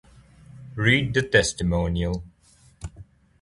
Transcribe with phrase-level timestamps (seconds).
[0.73, 2.23] Read the testimonial